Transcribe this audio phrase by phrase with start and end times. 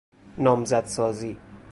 [0.37, 1.37] نامزدسازی